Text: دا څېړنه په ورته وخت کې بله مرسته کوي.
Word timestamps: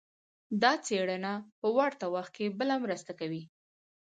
دا 0.61 0.71
څېړنه 0.85 1.33
په 1.59 1.67
ورته 1.77 2.05
وخت 2.15 2.31
کې 2.37 2.55
بله 2.59 2.75
مرسته 2.83 3.11
کوي. 3.19 3.43